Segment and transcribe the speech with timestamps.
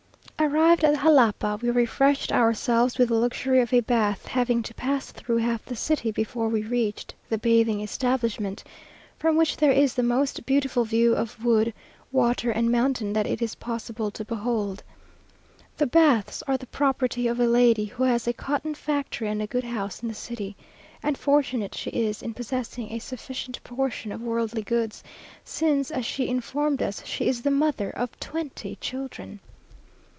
[0.43, 5.11] Arrived at Jalapa, we refreshed ourselves with the luxury of a bath, having to pass
[5.11, 8.63] through half the city before we reached the bathing establishment,
[9.19, 11.71] from which there is the most beautiful view of wood,
[12.11, 14.81] water, and mountain that it is possible to behold.
[15.77, 19.47] The baths are the property of a lady who has a cotton factory and a
[19.47, 20.57] good house in the city,
[21.03, 25.03] and fortunate she is in possessing a sufficient portion of worldly goods;
[25.45, 29.39] since, as she informed us, she is the mother of twenty children!